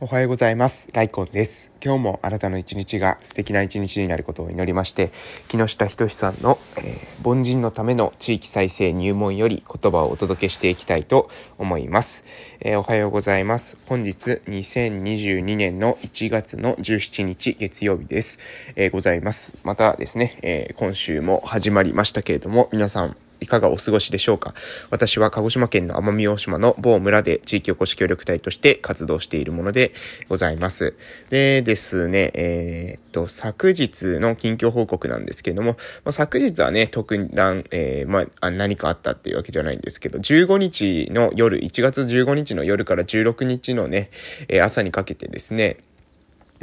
[0.00, 0.88] おはようございます。
[0.92, 1.70] ライコンです。
[1.82, 5.12] 今日もあなたの一日が素敵な一日になることを祈りまして、
[5.46, 12.24] 木下仁さんの、えー、凡人のための地域再生入門より言葉をお届けしていきたいと思います。
[12.58, 13.78] えー、おはようございます。
[13.86, 18.40] 本日2022年の1月の17日月曜日です。
[18.74, 19.56] えー、ございます。
[19.62, 24.54] またですね、え今週も始まりましたけれども、皆さんいかがお過ごしでしょうか？
[24.90, 29.92] 私は鹿児島県の奄美大島の某村で地域おこし協力隊として活動しているもので
[30.28, 30.94] ございます。
[31.30, 44.10] でですね、えー、っと、昨日の近況報告なんですけれども、まあ、昨日はね、特段、えー、まあ、何かあったっていうわけじゃないんですけど、15日の夜、1月15日の夜から16日のね、
[44.48, 45.78] えー、朝にかけてですね、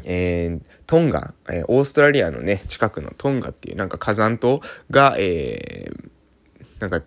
[0.03, 6.10] えー、トンガ、えー、オーストラリアのね、近くのトンガっていうなんか火山島が、えー、
[6.81, 7.01] なんか、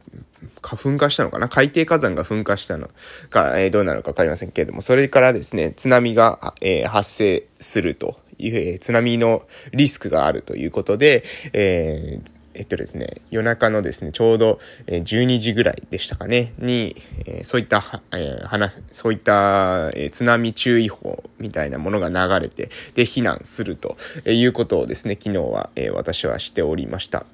[0.63, 1.49] 噴火したのかな？
[1.49, 2.89] 海底火山が噴火したの
[3.29, 9.43] か、えー、どうなのかわかりませんけれども、それからですね、津波が、えー、発生するという、えー、津波の
[9.73, 12.21] リスクがあるということで、え、
[12.55, 16.95] えっとですね、夜中のですね、ちょうど12時ぐらいでしたかね、に、
[17.27, 27.27] え、そういった、えー、話、そういった、えー、津波注意報みたいなものが流れて、で、避難するということをですね、昨日は、え私はしておりました。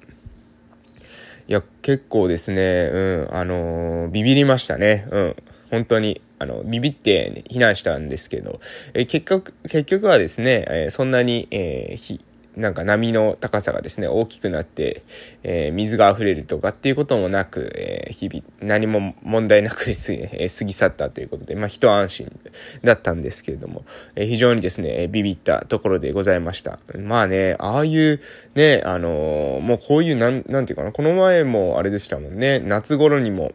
[1.51, 2.97] いや、結構ですね、う
[3.29, 5.05] ん、あのー、ビビりましたね。
[5.11, 5.35] うん、
[5.69, 6.21] 本当に。
[6.39, 8.61] あの、ビビって、避難したんですけど、
[8.93, 12.21] え結局、結局はですね、えそんなに、えー、
[12.55, 15.03] なんか波の高さがですね、大きくなって、
[15.43, 22.39] えー、水が溢れるとかっていうこともなく、えー、日々何も問題なくですね、 えー、過ぎ去ったということで、まあ一安心
[22.83, 23.85] だったんですけれども、
[24.15, 26.79] え、非常にですね、ビビったところでございました。
[26.97, 28.19] まあね、ああいう
[28.55, 33.53] ね、あの、もうこういうなん、なんていうかな、この前もあれでしたもんね、夏頃にも、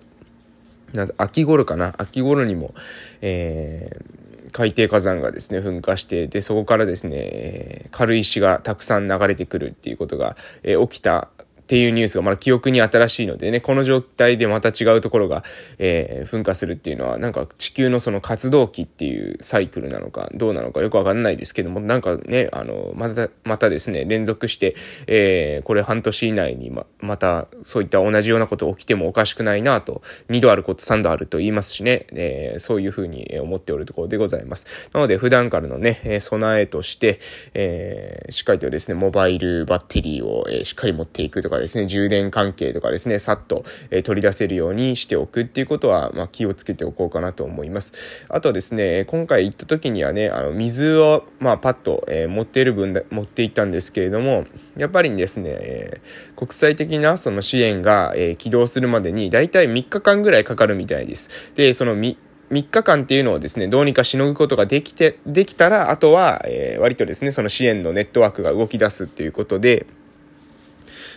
[0.95, 2.73] な秋頃かな秋頃にも、
[3.21, 4.26] えー、
[4.57, 11.29] 海底火山がですね、噴火して、で、そこからですね、軽石がたくさん流れてくるっていうことが、え起きた
[11.67, 15.43] っていうニュースがまだ記憶に新しいのでね、この状態でまた違うところが、
[15.79, 24.77] えー、噴火するっていうのは、なんか地球のその活動期っていうサイクルなのか、どうなのかよくわかんないですけども、なんかね、あの、また、またですね、連続して、
[25.09, 34.89] えー、これ半年以内にま、またそういった同じようなこと起きてもおかしくないなと、2度あること3度あると言いますしね、えー、そういうふうに思っておるところでございます。
[34.93, 37.19] なので、普段からのね、備えとして、
[37.55, 47.93] えー、しっかりとですね、モバイルバッテリーを、えー、しっかり持っていくとかかですね、充電関係とかですね、さっと、え取り出せるようにしておくっていうことは、まあ、気をつけておこうかなと思います。
[48.29, 54.47] あとですね、今回行った時にはね、あの、水を、まあ、パッと、え、持っている分だ、持っていったんですけれども、
[54.77, 56.01] やっぱりですね、え、
[56.37, 61.31] 国際的なその支援が、え、起動するまでに、だいたい3日間ぐらいかかるみたいです。
[61.55, 62.17] で、その3、
[62.51, 69.87] 3日間っていうのをですね、どうにかしのぐことができて、できたら、あとは、えー、割とですね、その支援のネットワークが動き出すっていうことで、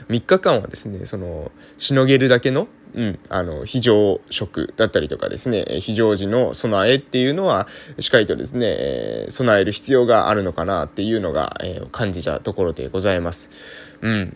[0.09, 7.67] 3日間はですね、その、しのげるだけの、うん、あの、非常食だったりとかですね、非常時の備えっていうのは、
[7.99, 13.51] しっかりとですね、えー、備える必要があるのかなっていうのが、えー、感じたところでございます。
[14.01, 14.35] うん。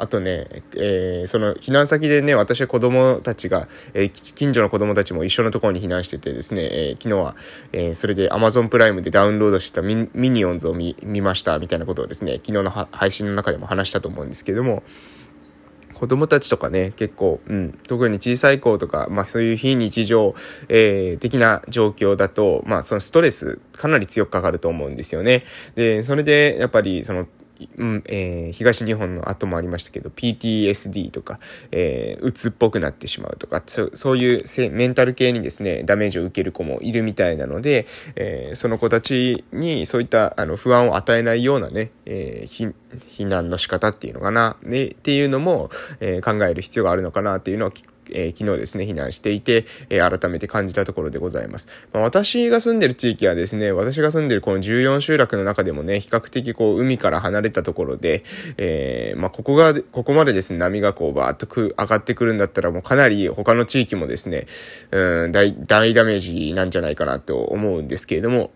[0.00, 0.46] あとね、
[0.76, 7.36] えー、その避難先でね、私は子供たちが、えー、近所の子供たちも一緒のところに避難しててですね、えー、昨日は、
[7.72, 14.82] えそれで Amazon プライムでダウンロードしてたミニオンズを見ましたみたいなことをですね、昨日の配信の中でも話したと思うんですけども、
[15.92, 20.34] 子供たちとかね、結構、うん、特に小さい子とか、まあそういう非日常、
[20.70, 25.44] えー、的な状況だと、まあそのストレスかなり強くかかると思うんですよね。
[25.74, 27.26] で、それでやっぱりその
[27.76, 31.38] うん、えー、東日本の後もありましたけど、PTSD とか、
[31.70, 42.74] えー、うつっぽくなってしまうとか、そそういうメンタル系にですね、ダメージを受ける子もいるみたいなので、えー、その子たちにそういったあの不安を与えないようなね、えー、
[43.16, 47.72] 避難の仕方っていうのかな、ね、っていうのも、えー、考える必要があるのかなっていうのは
[48.10, 51.66] えー、昨日ですね、避難していて、えー、改めて感じたところでございます。
[51.92, 58.24] まあ、私が住んでる地域はですね、私が住んでるこの14集落の中でもね、比較的こう、海から離れたところで、
[58.56, 64.46] えー、まあ、ここが、ここまでですね、波がこう、バーっとく、上がってくるんだったら、もうかなり他の地域もですね、
[64.90, 68.50] うん、大、大ダメージなんじゃないかなと思うんですけれども、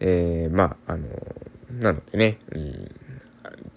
[0.00, 1.08] え、まあ、あの、
[1.80, 2.90] なのでね、うん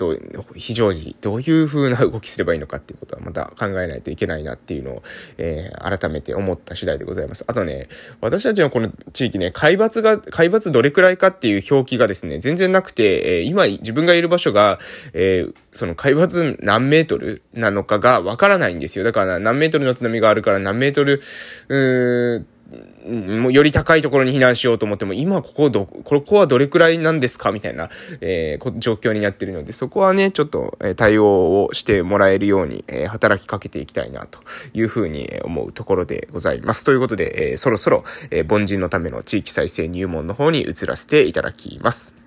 [0.01, 0.17] と、
[0.55, 5.03] 非常時、どういう風な動きすればいいのかっていうことはまた考えないといけないなっていうのを、
[5.37, 7.45] えー、改めて思った次第でございます。
[7.47, 7.87] あとね、
[8.19, 14.79] 私たちのこの地域ね、海抜が、海抜どれくらいかっていう表記がですね、全然なくて、えー、今自分がいる場所が、
[15.13, 19.05] えー、その海抜何メートルなのかがわからないんですよ。
[19.05, 21.21] だから何メートルの津波があるから何メートル、
[21.69, 22.60] うー
[23.05, 27.89] もうより高いところに避難しようと思っても、今ここど、ここはどれくらいなんですかみたいな、
[28.21, 34.39] えー、状況になってるので、そこはね、ちょっと、え対応をしてもらえるように、えー、働きかけていきたいな、と
[34.73, 36.83] いうふうに思うところでございます。
[36.85, 42.21] ということで、えー、そろそろ、え凡人のための地域再生入門の方に移らせていただきます。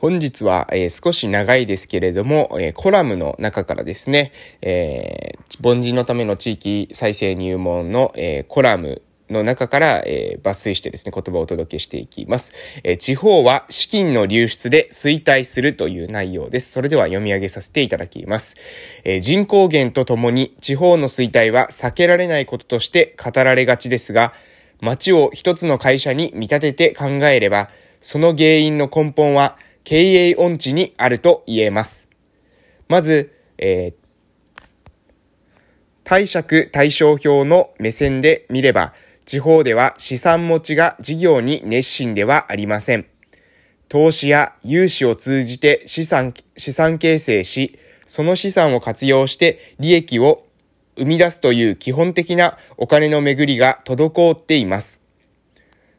[0.00, 4.32] 本日は、えー、少し長いですけれども、えー、コラムの中からですね、
[4.62, 12.52] えー、凡人のための地域再生入門の、えコラムの中から、え抜粋してですね、言葉をお届けしていきます。
[12.82, 16.72] え地方は資金の流出で衰退するという内容です。
[16.72, 18.56] それでは読み上げさせていただきます。
[19.04, 24.32] え人口減とともに地方の衰退は避けられないこととして語られがちですが、
[24.80, 32.08] 町を一つの会社に見立てて考えれば、その原因の根本は経営音痴にあると言えます。
[32.88, 34.00] まず、えー、
[36.04, 38.94] 貸借対照表の目線で見れば、
[39.30, 43.06] 地方では資産持ちが事業に熱心ではありません。
[43.88, 47.78] 投資や融資を通じて資産、資産形成し、
[48.08, 50.42] その資産を活用して利益を
[50.96, 55.00] 生み出すという基本的なお金の巡りが滞っています。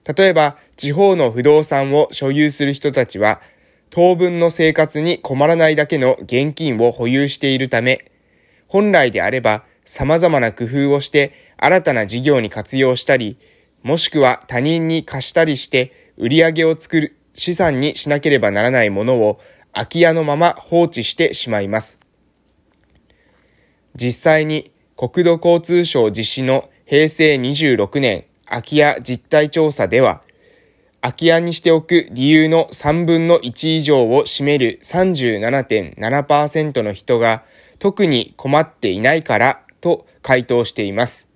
[0.03, 3.39] 例えば、地方の不動産を所有する人たちは、
[3.91, 8.11] 当分の生活に困らないだけの現金を保有しているため、
[8.67, 13.37] 本来であれば様々な工夫をして新たな事業に活用したり、
[13.83, 19.39] もしくは他人に貸したりして売り上げを作る資産にしなければならないものを
[19.71, 21.99] 空き家のまま放置してしまいます。
[23.95, 30.23] 実際に国土交通省実施の平成26年空き家実態調査では、
[30.99, 37.43] 空き家にしておく理由の3分の1以上を占める37.7%の人が
[37.79, 41.30] 特に困っていないからと回答しています。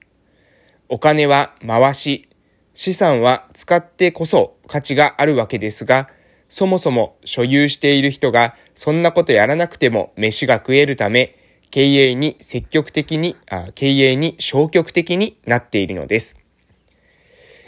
[0.87, 2.29] お金は回し、
[2.75, 6.09] 資産は使ってこそ価値があるわけですが、
[6.49, 11.35] そもそも所有している人がそんなことやらなくても飯が食えるため、
[11.71, 16.39] 経営に積極的に、あ経営に消極的になっているのです。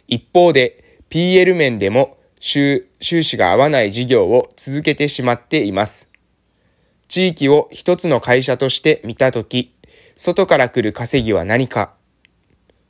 [0.08, 6.08] 一方で、PL 面でも収収支が合わない事業を続けてしまっています。
[7.08, 9.74] 地域を一つの会社として見たとき、
[10.16, 11.97] 外から来る稼ぎは何か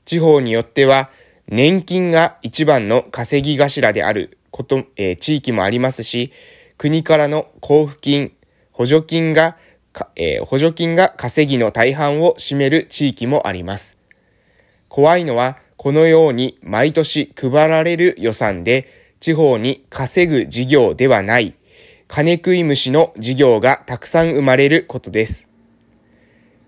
[0.07, 1.09] 地方によっては
[1.50, 6.31] 年金が一番の稼ぎ頭であること、えー、地域もありますし、
[6.77, 8.31] 国からの交付金、
[8.71, 9.57] 補助金が、
[10.15, 13.98] えー、補助金が稼ぎの大半を占める地域もあります。
[14.88, 21.53] 怖いのは、このように毎年配られる予算で地方に稼ぐ事業ではない、
[22.07, 25.50] 金食い虫の事業がたくさん生まれることです。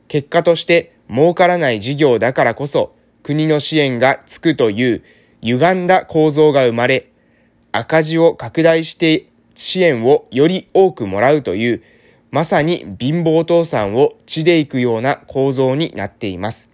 [0.09, 2.98] 結果として儲からない事業だからこそ
[3.29, 5.03] 国の支援がつくという
[5.43, 7.11] 歪んだ構造が生まれ、
[7.71, 11.83] 赤字を拡大して支援をより多くもらうという、
[12.31, 16.71] まさに貧乏倒産を地でいくような構造になっています。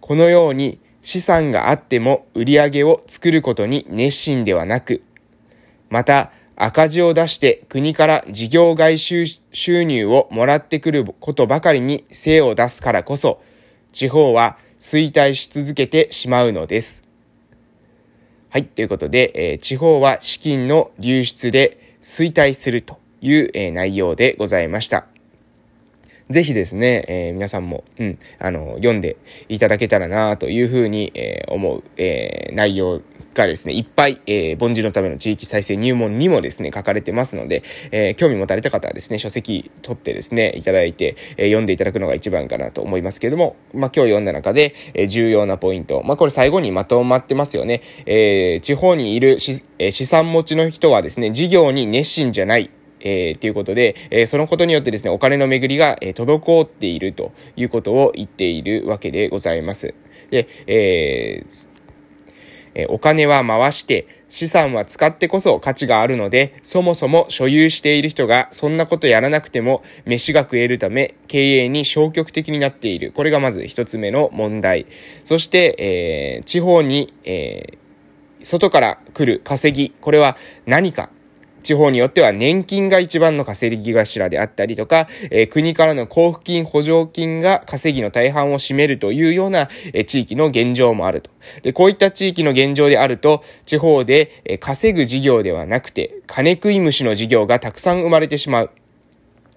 [0.00, 5.02] このように資産があっても売り上げを作ることに熱心ではなく、
[5.90, 9.26] また赤字を出して国から事業外収
[9.84, 13.42] 入をもらってくることばかりに精を出すからこそ、
[13.92, 17.04] 地方は衰退し続けてしまうのです。
[18.48, 18.64] はい。
[18.64, 25.06] ということで、えー、地方は資金の流出で衰退するという、えー、内容でございました。
[26.30, 29.18] ぜひですね、えー、皆さんも、うん、あの、読んで
[29.50, 33.02] いただけたらなというふうに、え、思う、え、内容
[33.34, 47.82] がですね、いっぱい、えー、凡人のための地域再生入門にもですね、書かれてますので、えー、興味持たれた方はですね、書籍取ってですね、いただいて、えー、読んでいただくのが一番かなと思いますけれども、まあ、今日読んだ中で、えー、重要なポイント、まあ、これ最後にまとまってますよね。
[48.06, 49.38] えー、地方にいる、
[49.78, 52.70] えー、資産持ちの人はですね、事業に熱心じゃない、
[53.00, 59.94] えー、ということで、えー、そのことによってですね、お金の巡りが、えー、滞っているということを言っているわけでございます。
[60.30, 61.68] で、えー、
[62.74, 73.12] えお金は回して資産は使ってこそ価値があるので、そもそも所有している人がそんなことやらなくても飯が食えるため経営に消極的になっている。
[73.12, 74.86] これがまず一つ目の問題。
[75.24, 79.90] そして、えー、地方に、えー、外から来る稼ぎ。
[80.00, 80.36] これは
[80.66, 81.10] 何か
[81.60, 91.30] 地方によっては年金が一番の稼ぎ頭であったりとか、えー、国からの交付金、補助金が稼ぎの大半を占めるというような、えー、地域の現状もあると。
[91.62, 98.70] で、こういった地域の現状であると、地方で、えー、稼ぐ事業ではなくて、金食い虫の事業がたくさん生まれてしまう。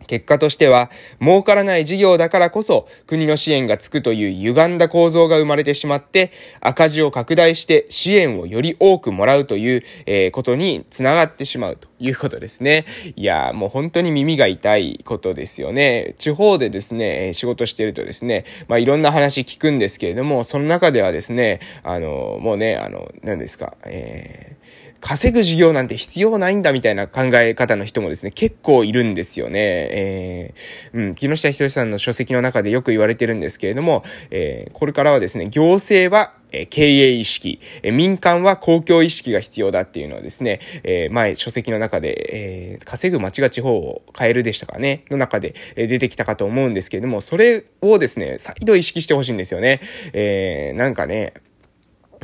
[0.08, 0.90] 結果としては、
[1.22, 6.32] 儲からない事業だからこそ国の支援がつくという歪んだ構造が生まれてしまって、
[6.62, 12.86] 赤字を拡大して支援をより多くもらうという、えー、ことにつながってしまうということですね。
[13.16, 16.16] いやー、もう本当に耳が痛いことですよね。
[16.18, 29.60] 地方でですね、仕事してるとですね、まあいろんな話聞くんですけれども、その中ではですね、あの、もうね、あの、何ですか、えー稼ぐ事業なんて必要ないんだみたいな考え方の人もですね、結構いるんですよね。
[29.60, 49.82] えー、うん、木下ひとりさんの書籍の中でよく言われてるんですけれども、えー、これからはですね、行政はえ経営意識、え民間は公共意識が必要だっていうのはですね、え前書籍の中で、え稼ぐ街が地方を変えるでしたかね、の中で、出てきたかと思うんですけれども、それをですね、再度意識してほしいんですよね。
[50.14, 51.34] えー、なんかね、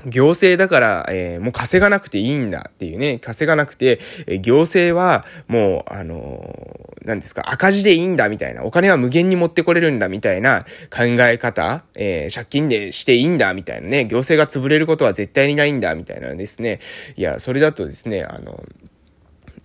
[0.05, 16.79] 行政だから、えー、もう稼がなくていいんだっていうね、稼がなくて、えー、行政はもう、あのー、何ですか、赤字でいいんだみたいな、お金は無限に持ってこれるんだみたいな考え方、えー、借金でしていいんだみたいなね、行政が潰れることは絶対にないんだみたいなですね、
[17.15, 18.63] いや、それだとですね、あの、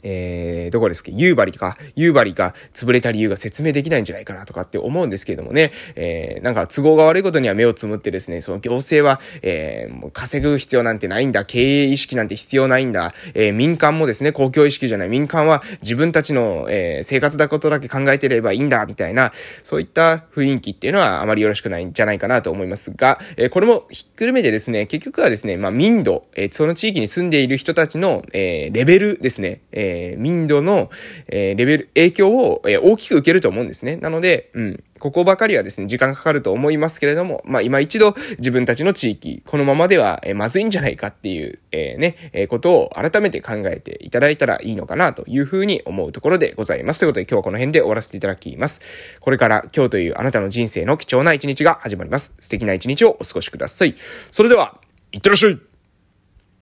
[0.05, 1.77] えー、どこですか夕張か。
[1.97, 5.73] 夕張が潰れた理由が説明できないんじゃないかなとかって思うんですけれどもね。
[5.97, 11.45] えー、なんか都合が悪いことには目をつむってですね、その行政は、えー、もう稼ぐ必要なんてないんだ。
[11.45, 13.15] 経営意識なんて必要ないんだ。
[13.33, 15.09] えー、民間もですね、公共意識じゃない。
[15.09, 19.33] 民間は自分たちの、えー、生活だことだけ考えてればいいんだ、みたいな、
[19.63, 30.91] そういった雰囲気っていうのはあまりよろしくないんじゃないかなと思いますが、えー、これもひっくるめてですね、結局はですね、まあ民度、えー、その地域に住んでいる人たちの、えー、レベルですね、えーえー、民度の、
[31.29, 33.97] えー、レベル、影響を、えー、大きく受けると思うんですね。
[33.97, 34.85] なので、うん。
[35.01, 47.01] ここばかりはですね、時間かかると思いますけれども、まあ今一度自分たちの地域、このままでは、えー、まずいんじゃないかっていう、えー、ね、えー、ことを改めて考えていただいたらいいのかなというふうに思うところでございます。
[47.01, 48.81] ということで今日はこの辺で終わらせていただきます。
[49.21, 52.33] これから今日というあなたの人生の貴重な一日が始まります。
[52.41, 53.95] 素敵な一日をお過ごしください。
[54.31, 54.81] それでは、
[55.13, 55.74] いってらっしゃい